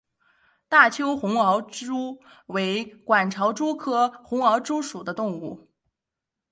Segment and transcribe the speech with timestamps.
[0.67, 5.69] 大邱红螯蛛为管巢蛛科红螯蛛属的动物。